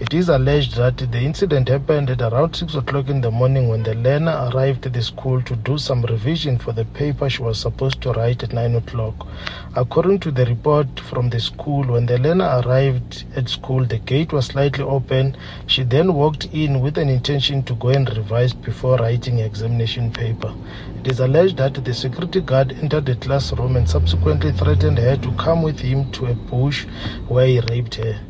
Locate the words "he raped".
27.48-27.96